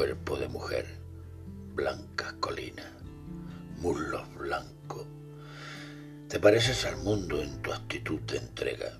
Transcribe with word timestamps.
cuerpo 0.00 0.38
de 0.38 0.48
mujer, 0.48 0.86
blancas 1.74 2.32
colinas, 2.40 2.90
muslos 3.76 4.34
blancos. 4.34 5.04
Te 6.26 6.40
pareces 6.40 6.86
al 6.86 6.96
mundo 6.96 7.42
en 7.42 7.60
tu 7.60 7.70
actitud 7.70 8.18
de 8.20 8.38
entrega. 8.38 8.98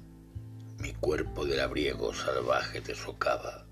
Mi 0.77 0.93
cuerpo 0.93 1.47
de 1.47 1.57
labriego 1.57 2.13
salvaje 2.13 2.83
te 2.83 2.95
socava 2.95 3.65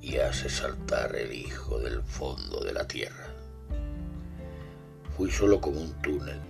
y 0.00 0.16
hace 0.16 0.48
saltar 0.48 1.14
el 1.14 1.30
hijo 1.30 1.78
del 1.80 2.02
fondo 2.02 2.64
de 2.64 2.72
la 2.72 2.88
tierra. 2.88 3.28
Fui 5.18 5.30
solo 5.30 5.60
como 5.60 5.78
un 5.78 5.92
túnel. 6.00 6.40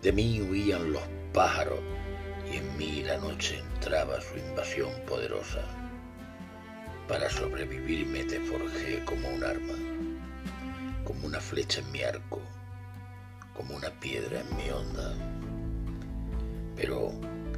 De 0.00 0.12
mí 0.12 0.40
huían 0.42 0.92
los 0.92 1.02
pájaros 1.32 1.80
y 2.48 2.58
en 2.58 2.76
mí 2.76 3.02
la 3.02 3.18
noche 3.18 3.58
entraba 3.58 4.20
su 4.20 4.38
invasión 4.38 4.92
poderosa. 5.08 5.91
Para 7.08 7.28
sobrevivir 7.28 8.06
me 8.06 8.24
te 8.24 8.38
forjé 8.40 9.04
como 9.04 9.28
un 9.28 9.42
arma, 9.42 9.74
como 11.04 11.26
una 11.26 11.40
flecha 11.40 11.80
en 11.80 11.90
mi 11.92 12.02
arco, 12.02 12.40
como 13.54 13.74
una 13.74 13.90
piedra 13.90 14.40
en 14.40 14.56
mi 14.56 14.70
onda. 14.70 15.12
Pero 16.76 17.12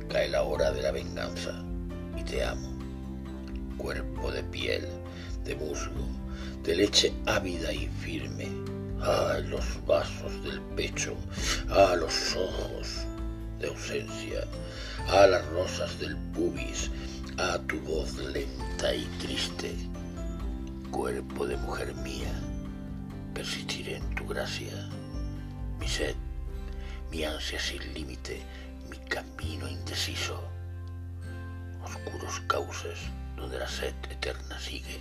cae 0.08 0.28
la 0.28 0.42
hora 0.42 0.72
de 0.72 0.82
la 0.82 0.92
venganza 0.92 1.62
y 2.16 2.22
te 2.24 2.42
amo, 2.42 2.70
cuerpo 3.76 4.32
de 4.32 4.42
piel, 4.44 4.88
de 5.44 5.54
musgo, 5.54 6.08
de 6.62 6.76
leche 6.76 7.12
ávida 7.26 7.72
y 7.72 7.86
firme. 8.00 8.48
Ah, 9.02 9.38
los 9.44 9.64
vasos 9.86 10.42
del 10.42 10.60
pecho, 10.74 11.14
ah, 11.68 11.94
los 11.98 12.34
ojos 12.34 13.04
de 13.60 13.68
ausencia, 13.68 14.46
ah, 15.08 15.26
las 15.26 15.46
rosas 15.50 15.98
del 16.00 16.16
pubis, 16.32 16.90
ah, 17.36 17.58
tu 17.68 17.78
voz 17.80 18.16
lenta 18.16 18.43
y 18.92 19.04
triste. 19.18 19.74
Cuerpo 20.90 21.46
de 21.46 21.56
mujer 21.56 21.94
mía, 21.94 22.32
persistiré 23.32 23.96
en 23.96 24.14
tu 24.14 24.26
gracia, 24.26 24.72
mi 25.80 25.88
sed, 25.88 26.14
mi 27.10 27.24
ansia 27.24 27.58
sin 27.58 27.82
límite, 27.94 28.42
mi 28.90 28.98
camino 29.08 29.68
indeciso, 29.68 30.38
oscuros 31.82 32.40
cauces 32.46 32.98
donde 33.36 33.58
la 33.58 33.68
sed 33.68 33.94
eterna 34.10 34.58
sigue 34.60 35.00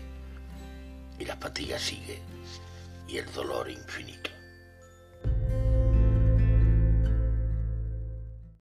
y 1.20 1.25
la 1.25 1.36
fatiga 1.36 1.78
sigue 1.78 2.22
y 3.08 3.18
el 3.18 3.31
dolor 3.34 3.70
infinito. 3.70 4.33